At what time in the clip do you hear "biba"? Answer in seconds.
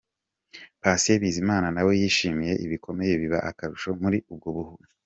3.21-3.39